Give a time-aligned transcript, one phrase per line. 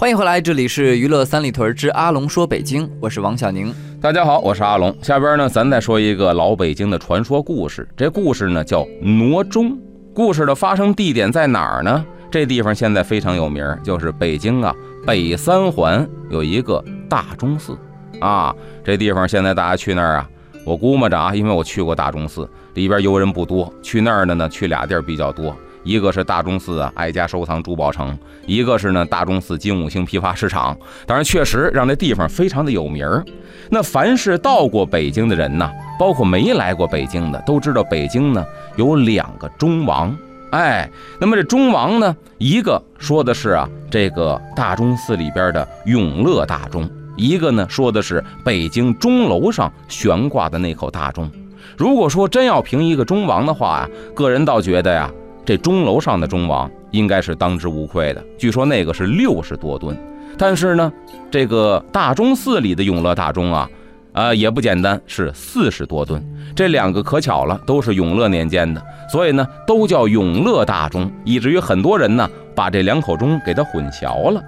[0.00, 3.74] 欢迎回来，这里是娱乐三里屯之阿龙说北京，我是王小宁。
[4.00, 4.96] 大家好，我是阿龙。
[5.02, 7.86] 下边呢，咱再说一个老北京的传说故事。
[7.96, 9.76] 这故事呢叫挪钟。
[10.14, 12.06] 故事的发生地点在哪儿呢？
[12.30, 14.72] 这地方现在非常有名，就是北京啊
[15.04, 17.76] 北三环有一个大钟寺
[18.20, 18.54] 啊。
[18.84, 20.30] 这地方现在大家去那儿啊。
[20.64, 23.72] 我估摸着啊，因为我去过大钟寺，里边游人不多。
[23.82, 30.76] 去那儿的呢，去俩地儿比较多，一个是大钟寺啊，爱家收藏珠宝城；一个是呢，大钟寺金五星批发市场。
[31.06, 33.24] 当然，确实让这地方非常的有名儿。
[33.70, 38.44] 那凡是到过北京的人呢，包括没来过北京的，都知道北京呢
[38.76, 40.16] 有两个钟王。
[40.50, 40.88] 哎，
[41.20, 46.88] 那么这钟王呢，一个说的是啊，这个大钟寺里边的永乐大钟。
[47.16, 51.30] 一个呢，说的是北京钟楼上悬挂的那口大钟。
[51.76, 55.10] 如果说真要评一个钟王的话啊，个人倒觉得呀，
[55.48, 58.22] 这钟楼上的钟王应该是当之无愧的。
[58.36, 59.96] 据说那个是六十多吨，
[60.36, 60.92] 但是呢，
[61.30, 63.70] 这个大钟寺里的永乐大钟啊，
[64.12, 66.22] 啊也不简单，是四十多吨。
[66.54, 74.42] 这两个可巧了，都是永乐年间的，所以呢，都叫永乐大钟，以至于很多人呢，把这两口钟给它混淆了。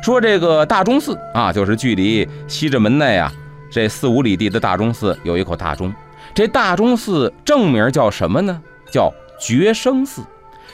[0.00, 3.32] 说这个大钟寺啊，就是距离西直门内啊
[3.68, 5.92] 这四五里地的大钟寺有一口大钟。
[6.32, 8.62] 这大钟寺正名叫什么呢？
[8.92, 10.22] 叫觉生寺。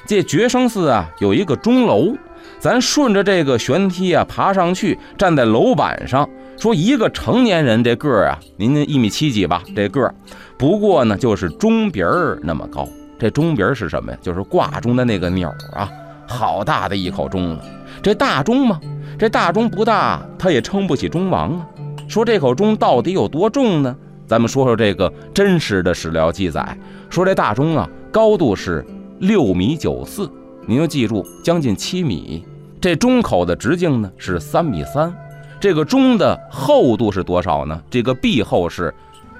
[0.06, 2.14] 这觉生寺啊有一个钟楼，
[2.58, 10.14] 咱顺着这个悬梯啊爬上去，站在楼板上，说一个成年人这个儿啊，您一米七几吧，这个儿，
[10.58, 12.88] 不过呢就是钟鼻儿那么高。
[13.18, 14.18] 这钟鼻儿是什么呀？
[14.20, 15.88] 就是挂钟的那个钮啊，
[16.26, 17.64] 好大的一口钟了。
[18.02, 18.80] 这大钟嘛。
[19.18, 21.66] 这大钟不大，它也撑不起钟王啊。
[22.08, 23.94] 说这口钟到底有多重呢？
[24.26, 26.76] 咱们说说这个真实的史料记载。
[27.08, 28.84] 说这大钟啊，高度是
[29.22, 30.28] 六米九四，
[30.66, 32.44] 您要记住，将近七米。
[32.80, 35.14] 这钟口的直径呢是三米三。
[35.60, 37.80] 这个钟的厚度是多少呢？
[37.88, 38.92] 这个壁厚是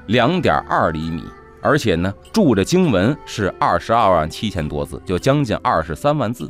[0.06, 1.24] 两点二厘米，
[1.60, 6.48] 而且呢铸着经文是二十二万七千多字，就将近二十三万字。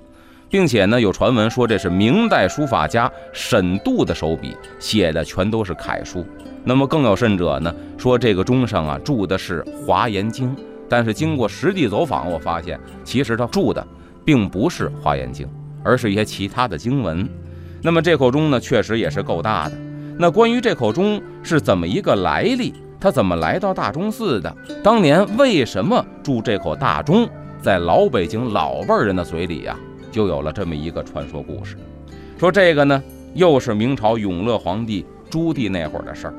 [0.50, 6.22] 并且呢，有传闻说这是明代书法家沈度的手笔写的，全都是楷书。
[6.64, 10.54] 那么更有甚者呢，说这个钟上啊铸的是《华严经》，
[10.92, 13.82] 但是经过实地走访，我发现其实他住的
[14.26, 15.46] 并不是《华严经》，
[15.82, 17.26] 而是一些其他的经文。
[17.80, 19.78] 那么这口钟呢，确实也是够大的。
[20.18, 24.54] 那关于这口钟是怎么一个来历，它怎么来到大钟寺的？
[24.84, 27.26] 当年为什么铸这口大钟？
[27.62, 29.74] 在老北京老辈人的嘴里呀。
[30.10, 31.74] 就有了这么一个传说故事，
[32.38, 36.34] 说这个呢，又是明朝永乐皇帝朱棣那会儿的事儿。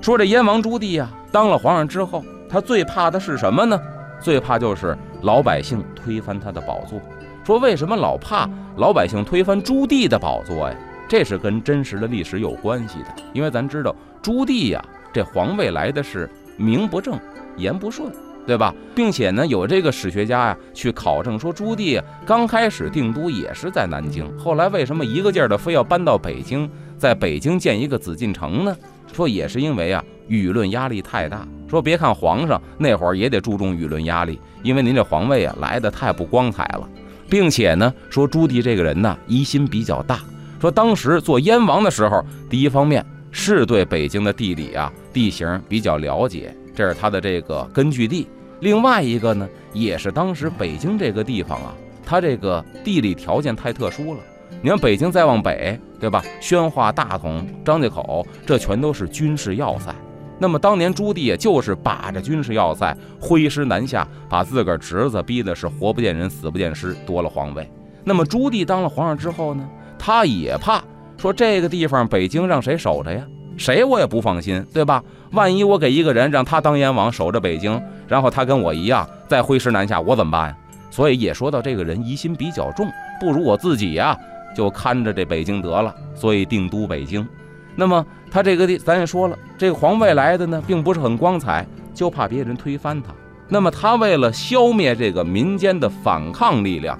[0.00, 3.80] 说这燕王朱棣呀，当了皇上之后，他最怕的是什么呢？
[4.20, 7.00] 最怕就是老百姓推翻他的宝座。
[7.44, 10.76] 说为什么老怕老百姓推翻朱棣的宝座呀？
[11.08, 13.14] 这是跟真实的历史有关系的。
[13.32, 17.18] 因为咱知道朱棣呀，这皇位来的是名不正
[17.56, 18.12] 言不顺。
[18.46, 18.74] 对吧？
[18.96, 28.76] 并且呢，有这个史学家呀去考证说，朱棣刚开始定都也是在南京，后来为什么一个劲儿的非要搬到北京，在北京建一个紫禁城呢？
[29.12, 31.46] 说也是因为啊，舆论压力太大。
[31.68, 36.88] 说别看皇上那会儿也得注重舆论压力，因为您这皇位啊来的太不光彩了，
[37.28, 40.20] 并且呢，说朱棣这个人呢疑心比较大。
[40.60, 46.54] 说当时做燕王的时候，第一方面是对北京的地理啊地形比较了解。
[46.74, 48.26] 这是他的这个根据地，
[48.60, 51.74] 另外一个呢，也是当时北京这个地方啊，
[52.04, 54.20] 它这个地理条件太特殊了。
[54.62, 56.22] 你看北京再往北，对吧？
[56.38, 59.94] 宣化、大同、张家口，这全都是军事要塞。
[60.38, 67.70] 那么当年朱棣也就是把着军事要塞挥师南下，把自个儿侄子逼的是活不见人，死不见尸，夺了皇位。
[68.04, 69.66] 那么朱棣当了皇上之后呢，
[69.98, 70.82] 他也怕
[71.16, 73.26] 说这个地方北京让谁守着呀？
[73.56, 75.02] 谁我也不放心，对吧？
[75.32, 80.56] 万一我给一个人让他当阎王守着北京，然后他跟我一样再挥师南下，我怎么办呀？
[80.90, 82.90] 所以也说到这个人疑心比较重，
[83.20, 84.18] 不如我自己呀，
[84.54, 85.94] 就看着这北京得了。
[86.14, 87.26] 所以定都北京。
[87.76, 93.12] 那么他这个地，咱也说了，这个皇位来的呢，并不是很光彩，就怕别人推翻他。
[93.48, 96.98] 那么他为了消灭这个民间的反抗力量，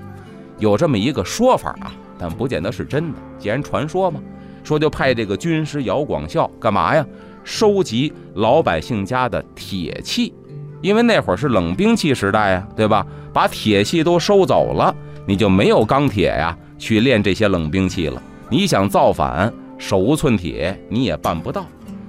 [0.59, 3.19] 有这么一个说法啊，但不见得是真的。
[3.39, 4.21] 既然传说嘛。
[4.63, 7.05] 说就派这个军师姚广孝干嘛呀？
[7.45, 10.35] 收集老百姓家的铁器，
[10.83, 13.05] 因为那会儿是冷兵器时代呀，对吧？
[13.33, 14.95] 把铁器都收走了，
[15.27, 18.21] 你就没有钢铁呀，去练这些冷兵器了。
[18.49, 21.65] 你想造反，手无寸铁，你也办不到。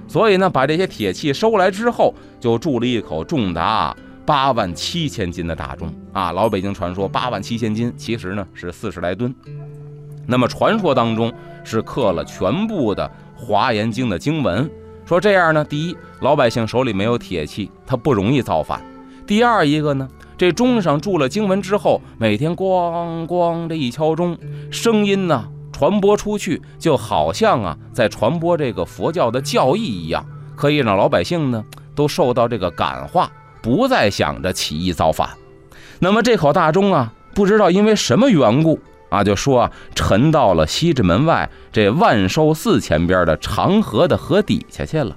[0.08, 3.96] 所以呢，把这些铁器收来之后，就铸了一口重达
[4.26, 6.32] 八万七千斤的大钟啊。
[6.32, 9.32] 老北京传说八万七千斤，其实呢是四十来吨。
[10.26, 11.32] 那么传说当中
[11.64, 13.10] 是刻了全部的
[13.40, 14.68] 《华严经》的经文，
[15.06, 18.80] 说这样呢，第一，老百姓手里没有铁器，他不容易造反；
[19.26, 20.08] 第二一个呢，
[20.42, 24.36] 这钟上铸了经文之后，每天咣咣这一敲钟，
[24.72, 33.30] 声音呢传播出去，就好像啊在传播这个佛教的教义一样，可以让老百姓呢都受到这个感化，
[33.62, 35.30] 不再想着起义造反。
[36.00, 38.80] 那么这口大钟啊，不知道因为什么缘故。
[39.10, 45.16] 啊，就说啊，沉到了西直门外这万寿寺前边的长河的河底下去了。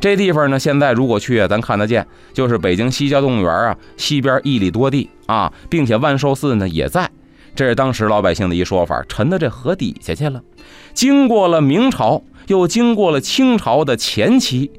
[0.00, 7.08] 这地方呢，现在如果去啊，咱看得见，就是北京西郊动物园啊西边一里多地啊，并且万寿寺呢也在。
[7.54, 10.40] 这是当时老百姓的一说法，沉到这河底下去了。
[10.94, 14.70] 经过了明朝，又经过了清朝的前期，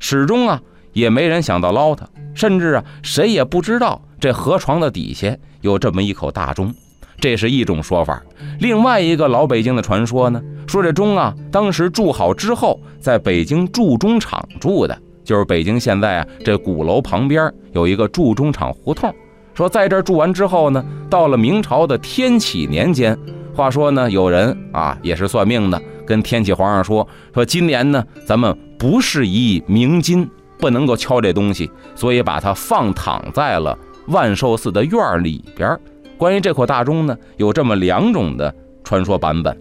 [0.00, 0.60] 始终啊
[0.92, 6.74] 也没人想到捞它，甚至啊谁也不知道这河床的底下有这么一口大钟。
[7.18, 8.22] 这是一种说法，
[8.60, 19.12] 另外一个老北京的传说呢，说这钟啊，当时铸好之后，在北京铸钟厂铸的，就是北京现在啊这鼓楼旁边有一个铸钟厂胡同。
[19.54, 23.18] 说在这儿铸完之后呢，到了明朝的天启年间，
[23.54, 30.28] 话说呢，有人啊也是算命的，跟天启皇上说，说今年呢咱们不适宜鸣金，
[30.58, 33.76] 不能够敲这东西，所以把它放躺在了
[34.08, 35.74] 万寿寺的院里边。
[36.16, 39.56] 关于这口大钟呢，有这么两种的传说版本，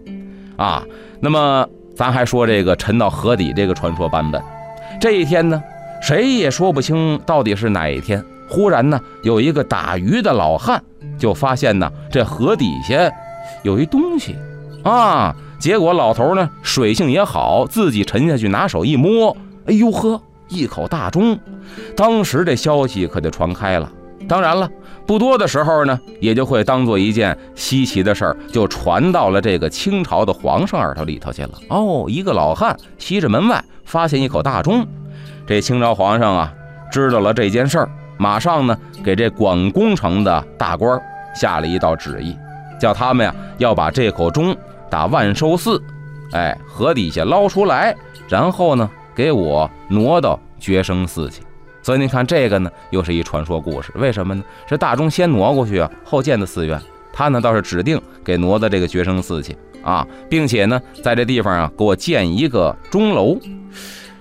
[0.57, 0.83] 啊，
[1.19, 4.41] 那么咱还说这个沉到河底这个传说版本，
[5.01, 5.61] 这一天呢，
[6.01, 8.23] 谁也说不清到底是哪一天。
[8.47, 10.81] 忽然呢，有一个打鱼的老汉
[11.17, 13.11] 就发现呢，这河底下
[13.63, 14.35] 有一东西，
[14.83, 19.35] 啊，结果老头呢水性也好，自己沉下去拿手一摸，
[19.65, 21.37] 哎呦呵，一口大钟，
[21.97, 23.91] 当时这消息可就传开了。
[24.27, 24.69] 当然了。
[25.05, 31.51] 不多的时候呢，也就会当做一件稀奇的事儿，就传到了这个清朝的皇上耳朵里头去了。
[31.69, 34.83] 哦，一个老汉西直门外发现一口大钟，
[35.45, 36.51] 这清朝皇上啊
[36.91, 40.99] 知道了这件事儿，马上呢给这管工程的大官
[41.35, 42.35] 下了一道旨意，
[42.79, 44.57] 叫他们呀要把这口钟
[44.89, 45.79] 打万寿寺，
[46.31, 47.95] 哎，河底下捞出来，
[48.27, 51.43] 然后呢给我挪到觉生寺去。
[51.85, 53.91] 所以您看这个呢，又是一传说故事。
[53.93, 54.43] 为什么呢？
[54.67, 56.81] 是大钟先挪过去啊，后建的寺院。
[57.13, 63.37] 他呢倒是指定给挪到这个觉生寺去啊，并且呢，在这地方啊，给我建一个钟楼。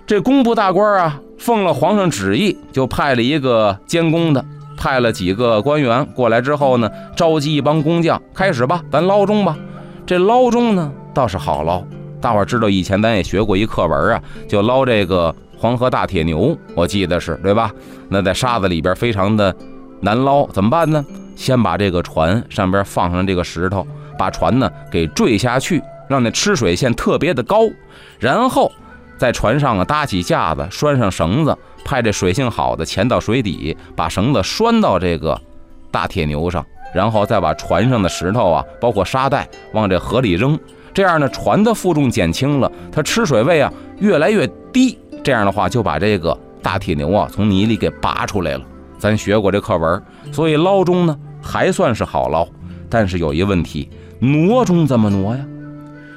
[0.06, 4.44] 这工部大官啊，奉了皇上旨意，就派了一个监工的，
[4.76, 9.56] 派了几个官员过来之后呢，召集一帮工匠，开始吧，咱捞钟吧。
[10.04, 11.82] 这捞钟呢，倒是好捞。
[12.20, 15.34] 大伙知道，以前咱也学过一课文啊，就捞这个。
[15.64, 17.72] 黄河大铁牛，我记得是对吧？
[18.10, 19.56] 那在沙子里边非常的
[20.02, 21.02] 难捞，怎么办呢？
[21.36, 23.86] 先把这个船上边放上这个石头，
[24.18, 27.60] 把船呢给坠下去，让那吃水线特别的高，
[28.18, 28.70] 然后
[29.16, 35.40] 在船上啊搭起架子，拴上绳子，派这水性好的潜到水底，把绳子拴到这个
[35.90, 36.62] 大铁牛上，
[36.94, 40.60] 然后再把船上的石头啊，包括沙袋往这河里扔，
[40.92, 44.98] 这样呢船的负重减轻了，它吃水位啊越来越低。
[45.24, 48.64] 这样的话，就把这个大铁牛啊从泥里给拔出来了。
[48.98, 50.00] 咱学过这课文，
[50.30, 52.46] 所以捞钟呢还算是好捞。
[52.90, 53.88] 但是有一问题，
[54.20, 55.44] 挪钟怎么挪呀？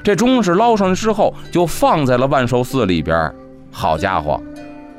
[0.04, 3.34] 这钟是捞上去之后就放在了万寿寺里边。
[3.72, 4.42] 好家伙，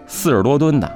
[0.07, 0.91] 四十多吨的，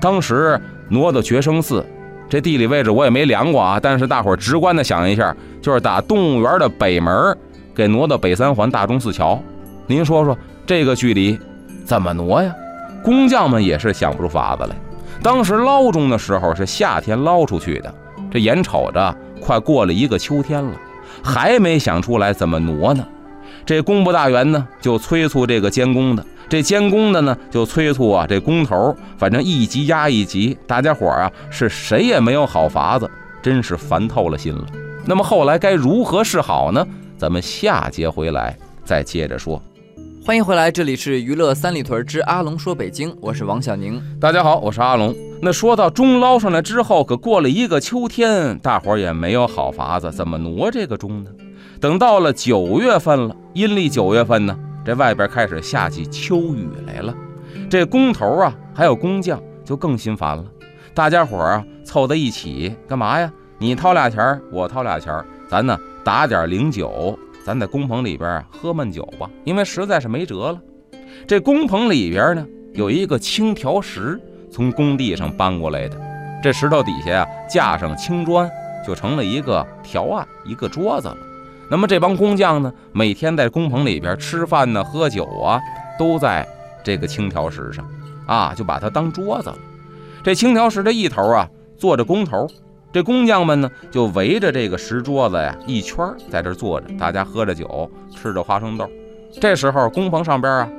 [0.00, 1.84] 当时挪到觉生寺，
[2.28, 3.78] 这地理位置我也没量过啊。
[3.80, 7.36] 但是大伙儿直观的想一下，就是打动物园的北门
[7.74, 9.38] 给挪到北三环大钟寺桥。
[9.86, 11.38] 您说说这个距离？
[11.84, 12.54] 怎么挪呀？
[13.02, 14.74] 工匠们也是想不出法子来。
[15.22, 17.94] 当时捞钟的时候是夏天捞出去的，
[18.30, 20.72] 这眼瞅着快过了一个秋天了，
[21.22, 23.06] 还没想出来怎么挪呢。
[23.66, 33.10] 这工部大员呢就催促这个监工的，这监工的呢就催促啊这工头，反正一级压一级，大家伙啊是谁也没有好法子，
[33.42, 34.64] 真是烦透了心了。
[35.06, 36.86] 那么后来该如何是好呢？
[37.16, 39.62] 咱们下节回来再接着说。
[40.26, 44.02] 欢迎回来，这里是娱乐三里屯之阿龙说北京，我是王小宁。
[44.18, 45.14] 大家好，我是阿龙。
[45.42, 51.30] 那说到钟捞上来之后，可过了一个秋天，大伙儿也没有好法子，怎么挪这个钟呢？
[51.78, 57.14] 等到了九月份了，阴历九月份呢，这外边开始下起秋雨来了。
[57.68, 60.44] 这工头啊，还有工匠就更心烦了。
[60.94, 63.30] 大家伙儿啊，凑在一起干嘛呀？
[63.58, 67.18] 你掏俩钱儿，我掏俩钱儿，咱呢打点零酒。
[67.44, 70.58] 咱在工棚里边喝闷酒吧，因为实在是没辙了。
[71.28, 74.18] 这工棚里边呢，有一个青条石，
[74.50, 76.00] 从工地上搬过来的。
[76.42, 78.50] 这石头底下呀，架上青砖，
[78.86, 81.16] 就成了一个条案，一个桌子了。
[81.70, 85.60] 那么这帮工匠呢，每天在工棚里边吃饭呢、喝酒啊，
[85.98, 86.48] 都在
[86.82, 87.86] 这个青条石上，
[88.26, 89.58] 啊，就把它当桌子了。
[90.22, 91.46] 这青条石的一头啊，
[91.76, 92.48] 坐着工头。
[92.94, 95.98] 这工匠们呢，就围着这个石桌子呀一圈，
[96.30, 98.88] 在这坐着，大家喝着酒，吃着花生豆。
[99.40, 100.70] 这时候工棚上边啊，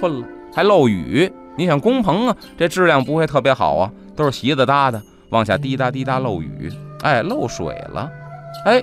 [0.00, 1.32] 困了，还漏雨。
[1.56, 6.72] 你想工棚啊，这质量不会特别好啊，都是席子搭的，往下滴答滴答漏雨，
[7.02, 8.10] 哎，漏水了。
[8.64, 8.82] 哎，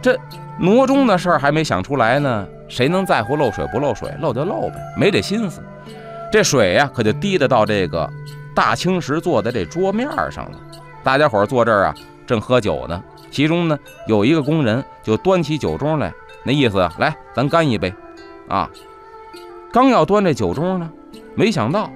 [0.00, 0.16] 这
[0.60, 4.08] 挪钟的事儿还没想出来呢，谁能在乎漏水不漏水？
[4.20, 5.60] 漏就漏呗，没这心思。
[6.30, 8.08] 这水呀，可就滴得到这个
[8.54, 10.58] 大青石做的这桌面上了。
[11.02, 11.94] 大家伙坐这儿啊。
[12.26, 16.12] 正喝酒呢，其中呢有一个工人就端起酒盅来，
[16.44, 17.92] 那意思啊，来咱干一杯，
[18.48, 18.68] 啊，
[19.72, 20.90] 刚要端这酒盅呢，
[21.34, 21.90] 没想到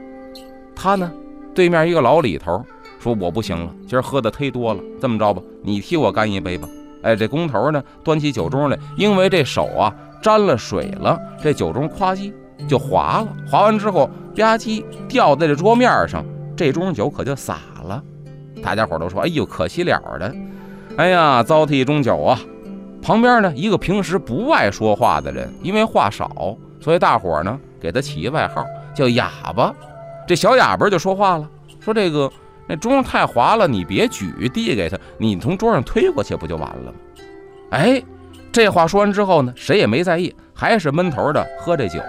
[0.75, 1.11] 他呢
[1.54, 2.64] 对面一个老李头
[2.99, 6.68] 说我不行了，今儿喝的忒多了，这么着吧，你替我干一杯吧。
[7.02, 12.33] 哎，这工头呢端起酒盅来，因为这手啊沾了水了，这酒盅夸叽
[12.66, 16.25] 就滑了，滑完之后吧唧掉在这桌面上，
[16.56, 17.75] 这盅酒可就洒了。
[18.63, 20.35] 大家伙都说：“哎呦，可惜了的，
[20.97, 22.39] 哎呀，糟蹋一盅酒啊！”
[23.03, 29.73] 旁边呢，一个平时不爱说话的人，因为话少，所以大伙呢给他起一外号叫哑巴。
[30.27, 31.49] 这小哑巴就说话了，
[31.79, 32.29] 说：“这个
[32.67, 36.99] 那盅太滑了，你别举，递给他，你从桌上推过去不就完了吗？”
[37.71, 38.03] 哎，
[38.51, 42.01] 这话说完之后呢，谁也没在意，还是闷头的喝这酒。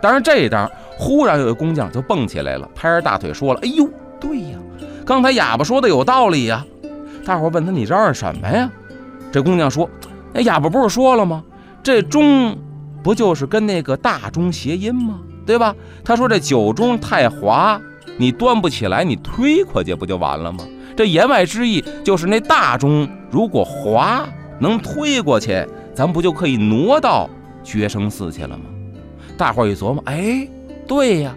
[0.00, 3.86] 但是这一当忽然有个工匠就蹦起来了，拍着大腿说了：“哎呦，
[4.18, 4.58] 对呀。”
[5.06, 6.66] 刚才哑巴说的有道理呀，
[7.24, 8.68] 大伙问他你嚷嚷什么呀？
[9.30, 9.88] 这姑娘说
[10.34, 11.44] ：“那哑巴不是说了吗？
[11.80, 12.58] 这钟
[13.04, 15.20] 不就是跟那个大钟谐音吗？
[15.46, 15.72] 对吧？
[16.04, 17.80] 他说这酒盅太滑，
[18.16, 20.64] 你端不起来，你推过去不就完了吗？
[20.96, 24.26] 这言外之意就是那大钟如果滑
[24.58, 27.30] 能推过去，咱不就可以挪到
[27.62, 28.64] 觉生寺去了吗？
[29.38, 30.48] 大伙一琢磨，哎，
[30.88, 31.32] 对呀。”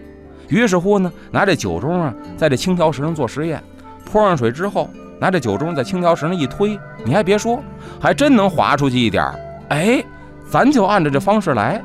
[0.49, 3.63] 于是乎呢，拿这酒盅啊，在这青条石上做实验，
[4.03, 4.89] 泼上水之后，
[5.19, 7.63] 拿这酒盅在青条石上一推，你还别说，
[7.99, 9.39] 还真能滑出去一点儿。
[9.69, 10.03] 哎，
[10.49, 11.81] 咱就按照这方式来，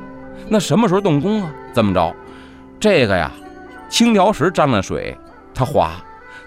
[0.49, 1.51] 那什么时候动工啊？
[1.73, 2.13] 这么着，
[2.79, 3.31] 这个呀，
[3.89, 5.15] 青条石沾了水，
[5.53, 5.91] 它滑；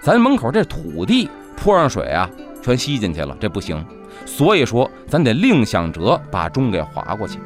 [0.01, 2.29] 咱门口这土地泼上水啊，
[2.61, 3.83] 全吸进去了，这不行。
[4.25, 7.39] 所以说，咱得另想辙把钟给划过去。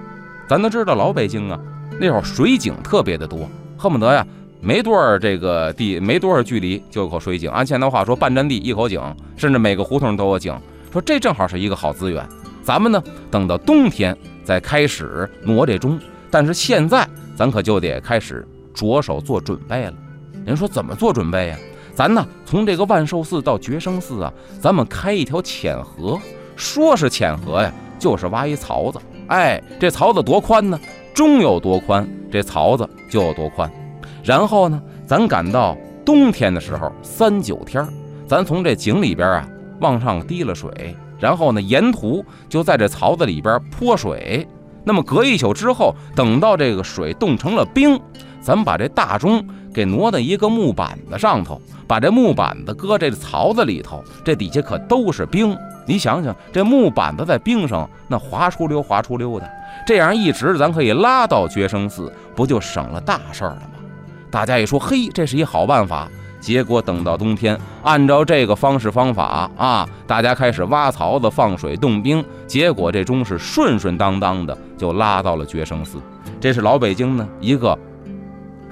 [0.48, 1.60] 咱都知道老北京啊，
[2.00, 4.26] 那会儿水井特别的多，恨不得呀。
[4.64, 7.52] 没多少这个地，没多少距离就有口水井。
[7.52, 9.02] 按现在话说，半占地一口井，
[9.36, 10.58] 甚至每个胡同都有井。
[10.90, 12.26] 说这正好是一个好资源。
[12.64, 16.00] 咱们呢，等到冬天再开始挪这钟。
[16.32, 17.06] 但是现在
[17.36, 19.94] 咱可就得开始着手做准备了。
[20.46, 21.58] 人说怎么做准备呀？
[21.94, 26.18] 咱呢，从这个万寿寺到觉生寺啊，咱们开一条浅河。
[26.56, 28.98] 说是浅河呀，就是挖一槽子。
[29.28, 30.80] 哎，这槽子多宽呢？
[31.14, 33.70] 钟有多宽，这槽子就有多宽。
[34.24, 37.86] 然后呢，咱赶到冬天的时候，三九天
[38.26, 39.48] 咱从这井里边啊
[39.82, 44.48] 往上滴了水，然后呢，沿途就在这槽子里边泼水。
[44.86, 48.00] 那么隔一宿之后，等到这个水冻成了冰，
[48.42, 55.58] 咱把这大钟给挪到一个木板子上头，把这木板子搁这槽子里头，这底下可都是冰。
[55.86, 59.50] 你想想，这木板子在冰上，那滑出溜滑出溜的，
[59.86, 63.73] 这样一直咱可以拉到觉生寺，不就省了大事儿了吗？
[64.34, 66.10] 大家一说，嘿，这是一好办法。
[66.40, 72.26] 结果等到冬天，按照这个方式方法啊，大家开始挖槽子、放水、冻冰。
[72.48, 76.00] 结果这钟是顺顺当当的就拉到了觉生寺。
[76.42, 77.78] 这是老北京呢一个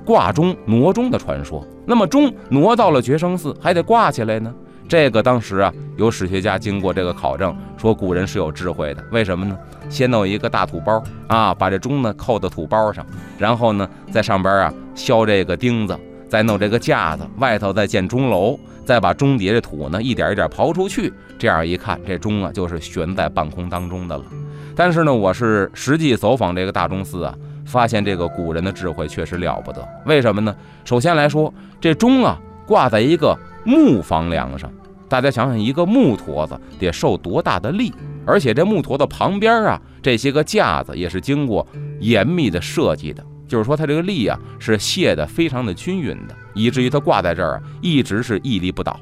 [0.03, 1.63] 挂钟挪钟的传说。
[1.85, 4.51] 那么钟挪到了觉生寺，还得挂起来呢。
[4.89, 9.03] 这个当时啊，有史学家经过这个考证，说古人是有智慧的。
[9.11, 9.55] 为什么呢？
[9.89, 13.05] 先弄一个大土包啊，把这钟呢扣到土包上，
[13.37, 21.11] 然后呢在上边啊削这个钉子，再弄这个架子，外头再建钟楼，再把钟底的土呢一点一点刨出去。
[21.37, 24.23] 这样一看，这钟啊就是悬在半空当中的了。
[24.75, 29.87] 但是呢，我是实际走访这个大钟寺啊，发现这个古人的智慧确实了不得。
[30.05, 30.55] 为什么呢？
[30.85, 34.71] 首先来说，这钟啊挂在一个木房梁上。
[35.09, 37.91] 大家想想，一个木坨子得受多大的力？
[38.25, 41.67] 而且这木坨子旁边啊，这些个架子也是经过
[41.99, 43.21] 严密的设计的，
[43.51, 48.97] 就是说它这个力啊是卸的非常的均匀的，以至于它挂在这儿一直是屹立不倒。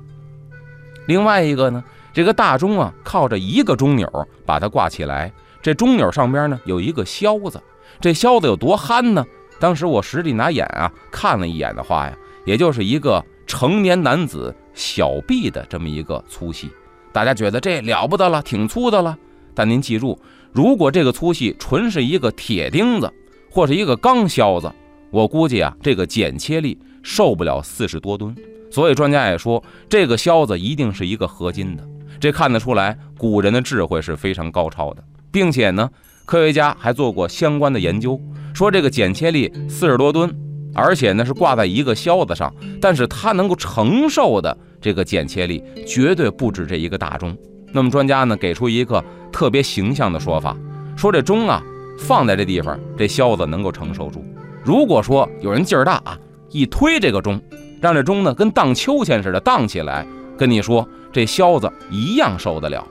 [1.06, 4.10] 另外一个呢，这个大钟啊靠着一个钟钮
[4.46, 7.62] 把它挂起来，这钟钮上边呢有一个销子，
[8.02, 9.24] 这销子有多憨呢？
[9.60, 14.56] 当时我实地拿眼啊看了一眼的话呀，也就是一个成年男子。
[14.76, 16.70] 小臂的这么一个粗细，
[17.12, 19.18] 大家觉得这了不得了，挺粗的了。
[19.54, 20.18] 但您记住，
[20.54, 23.12] 如果这个粗细纯是一个铁钉子
[23.50, 24.72] 或是一个钢销子，
[25.12, 28.36] 我估计啊，这个剪切力受不了四十多吨。
[28.72, 31.84] 所以专家也说，这个销子一定是一个合金的。
[32.20, 35.90] 这看得出来，古人的智慧是非常高超的，并且呢，
[36.26, 38.20] 科学家还做过相关的研究，
[38.54, 40.32] 说这个剪切力四十多吨，
[40.76, 44.56] 而且呢是挂在一个销子上，但是它能够承受的。
[44.82, 47.36] 这个剪切力绝对不止这一个大钟。
[47.74, 50.56] 那么专家呢给出一个特别形象的说法，
[50.96, 51.62] 说这钟啊
[52.00, 54.24] 放在这地方，这销子能够承受住。
[54.64, 56.18] 如果说有人劲儿大啊，
[56.50, 57.40] 一推这个钟，
[57.82, 60.06] 让这钟呢跟荡秋千似的荡起来，
[60.38, 62.86] 跟你说这销子一样受得了。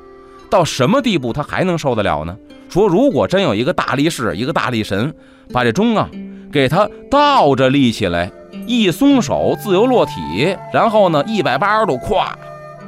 [0.50, 2.36] 到什么地步它还能受得了呢？
[2.68, 5.14] 说如果真有一个大力士，一个大力神，
[5.52, 6.08] 把这钟啊
[6.52, 8.30] 给它倒着立起来。
[8.66, 12.28] 一松手，自由落体，然后呢，一百八十度，咵，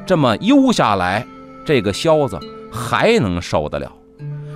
[0.04, 1.26] 这么悠下来，
[1.64, 2.38] 这个销子
[2.70, 3.90] 还能受得了，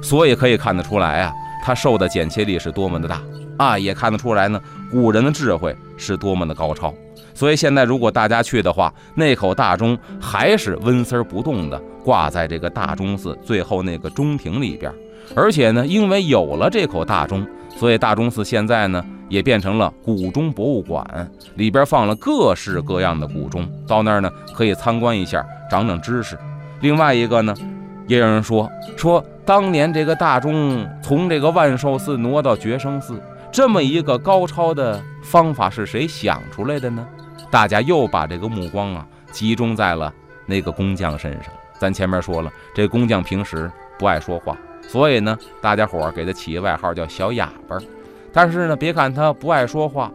[0.02, 1.32] 所以可以看得出来啊，
[1.64, 3.22] 它受的剪切力是多么的大
[3.56, 6.92] 啊，也看得出来呢，古人的智慧是多么的高超。
[7.32, 14.92] 所以现在如果大家去的话，那口大钟还是纹丝儿不动的挂在这个大钟寺最后那个钟亭里边，
[15.34, 17.46] 而且呢，因为有了这口大钟。
[17.76, 21.04] 所以大钟寺现在呢，也变成了古钟博物馆，
[21.56, 26.38] 里边放了各式各样的古钟，到那儿呢可以参观一下，长长知识。
[26.82, 27.52] 另外一个呢，
[28.06, 37.06] 也有人说说当年这个大钟从这个万寿寺挪到觉生寺，这么一个高超的方法是谁想出来的呢？
[37.50, 40.12] 大家又把这个目光啊集中在了
[40.46, 41.52] 那个工匠身上。
[41.78, 44.56] 咱前面说了，这工匠平时不爱说话。
[44.86, 47.78] 所以呢，大家伙儿给他起个外号叫小哑巴。
[48.32, 50.10] 但是呢，别看他不爱说话，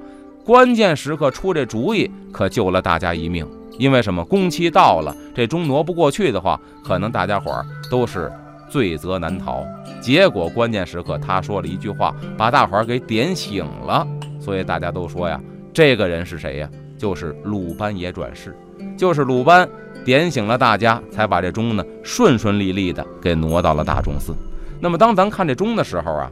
[0.46, 3.48] 关键时刻出这主意可救了大家一命。
[3.80, 4.24] 因为什么？
[4.26, 8.32] 工期到了，这钟挪不过去的话，可能大家伙儿都是
[8.70, 9.66] 罪责难逃。
[10.02, 14.06] 结果关键时刻他说了一句话，把大伙儿给点醒了。
[14.40, 15.40] 所以大家都说呀，
[15.74, 16.70] 这个人是谁呀？
[16.98, 18.54] 就是鲁班也转世，
[18.98, 19.68] 就是鲁班
[20.04, 24.36] 点醒了大家，才把这钟呢顺顺利利的给挪到了大钟寺。
[24.82, 26.30] 那么，当咱看这钟的时候啊，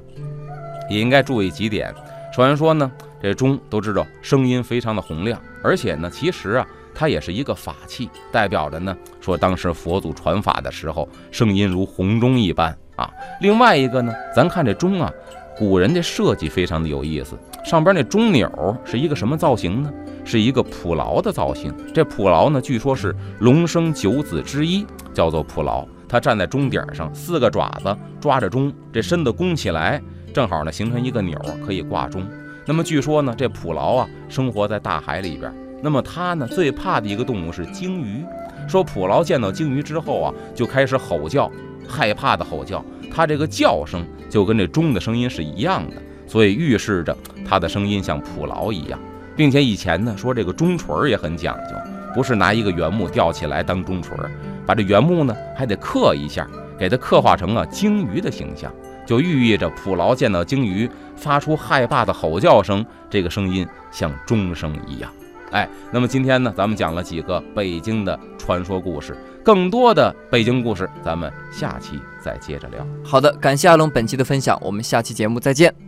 [0.90, 1.94] 也应该注意几点。
[2.36, 13.08] 首先说呢，这钟都知道声音非常的洪亮，而且呢，其实啊，它也是一个法器，代表着呢，说当时佛祖传法的时候，声音如洪钟一般啊。
[13.40, 15.14] 另外一个呢，咱看这钟啊，
[15.56, 19.94] 古人的设计非常的有意思，上边那钟钮是一个什么造型呢？
[20.26, 21.72] 是一个蒲牢的造型。
[21.94, 24.84] 这蒲牢呢，据说是龙生九子之一，
[25.14, 25.88] 叫做蒲牢。
[26.10, 30.02] 他站在钟顶上，四个爪子抓着钟，这身子弓起来，
[30.34, 32.28] 正好呢形成一个钮，可以挂钟。
[32.66, 35.54] 那么据说呢，这蒲牢啊生活在大海里边。
[35.82, 38.24] 那么他呢最怕的一个动物是鲸鱼。
[38.68, 41.50] 说普劳见到鲸鱼之后啊，就开始吼叫，
[41.88, 42.84] 害怕的吼叫。
[43.10, 45.96] 他这个叫声就跟这钟的声音是一样的，
[46.28, 47.16] 所以预示着
[47.48, 49.00] 他的声音像普劳一样，
[49.36, 51.76] 并且以前呢说这个钟锤也很讲究，
[52.13, 54.18] 不是拿一个原木吊起来当钟锤。
[54.66, 56.46] 把这原木呢还得刻一下，
[56.78, 58.70] 给它刻画成了鲸鱼的形象，
[59.06, 65.10] 就寓意着普劳见到鲸鱼发出害怕的吼叫声，这个声音像钟声一样。
[65.52, 72.86] 哎，那么今天呢，咱们讲了几个北京的传说故事，更多的北京故事，咱们下期再接着聊。
[73.04, 75.87] 好的，感谢阿龙本期的分享，我们下期节目再见。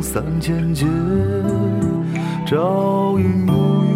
[0.00, 0.86] 三千劫，
[2.46, 3.88] 朝云暮雨。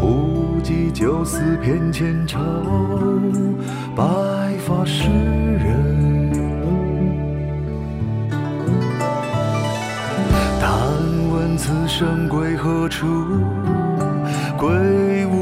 [0.00, 2.38] 忽记酒肆偏前朝，
[3.96, 4.04] 白
[4.66, 6.32] 发诗人。
[10.60, 10.70] 但
[11.32, 13.06] 问此生归何处？
[14.58, 15.41] 归无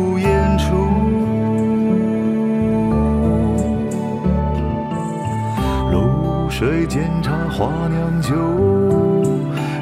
[6.90, 8.35] 煎茶花酿酒，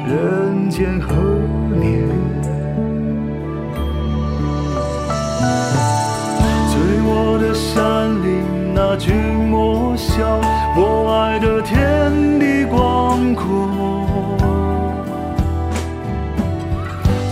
[0.05, 1.15] 人间何
[1.75, 2.07] 年？
[6.69, 9.15] 醉卧的山林，那君
[9.49, 10.39] 莫笑，
[10.77, 13.67] 我爱的天地广阔。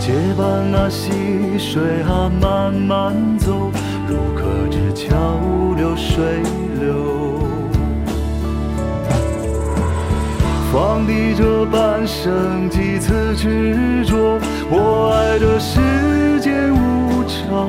[0.00, 3.70] 结伴那溪水啊，慢慢走，
[4.08, 5.14] 如可知桥
[5.76, 6.42] 流水
[10.78, 14.38] 忘记这半生，几次执着，
[14.70, 17.66] 我爱这世间无常。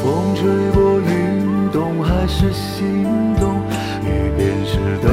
[0.00, 3.04] 风吹过云动，还是心
[3.40, 3.60] 动，
[4.04, 5.08] 雨便是都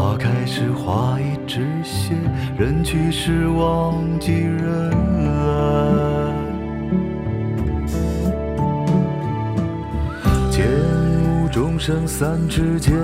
[0.00, 2.14] 花开时花已止歇，
[2.56, 4.90] 人去时忘记人
[5.26, 5.30] 来。
[10.50, 10.66] 剑
[11.22, 12.96] 舞众生三尺剑，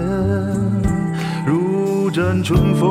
[1.47, 2.89] 如枕春风。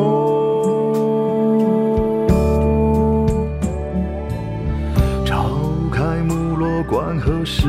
[5.26, 5.50] 朝
[5.92, 7.68] 开暮落观何时？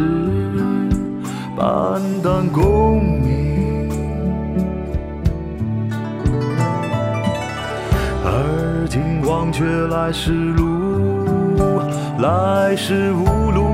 [1.56, 3.55] 斑淡功名。
[9.52, 11.80] 却来时路，
[12.18, 13.64] 来时无路。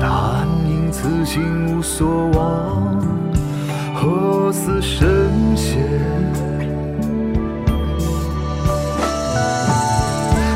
[0.00, 3.00] 但因此心无所望，
[3.94, 5.82] 何似神仙？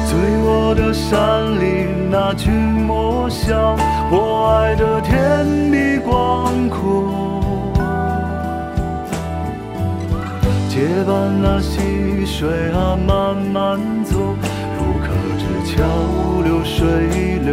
[0.07, 3.77] 醉卧的山林，那君莫笑，
[4.11, 6.50] 我爱的天地广
[11.11, 14.17] 伴那溪水啊，慢慢走，
[14.77, 15.09] 如可
[15.41, 15.83] 知桥
[16.45, 16.87] 流水
[17.45, 17.51] 流。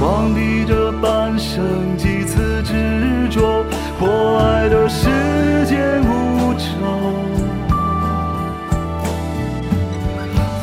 [0.00, 3.64] 放低这半生，几次执着，
[4.00, 5.06] 我爱的世
[5.66, 6.66] 间无愁。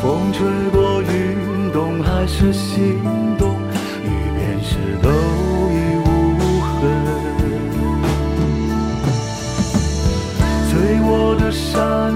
[0.01, 2.99] 风吹过云动，还是心
[3.36, 3.36] 动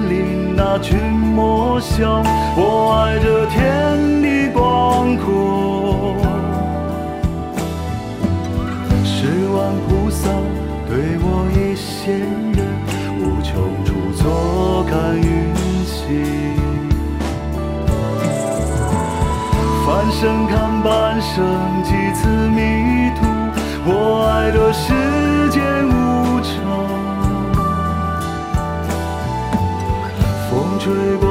[0.09, 2.23] 林，那君莫笑，
[2.55, 6.15] 我爱这天地广阔。
[9.03, 10.29] 十万菩萨
[10.87, 12.19] 对我一仙
[12.53, 12.59] 人，
[13.19, 13.51] 无穷
[13.85, 15.53] 处坐看云
[15.85, 15.99] 起。
[19.85, 21.33] 翻身看半生
[21.83, 23.19] 几次迷途，
[23.85, 23.91] 我
[24.29, 24.93] 爱的世
[30.83, 31.30] 吹过